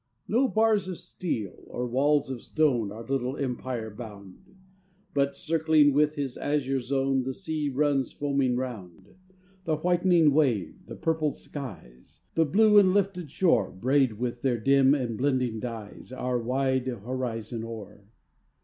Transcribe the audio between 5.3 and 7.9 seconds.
circling with his azure zone, The sea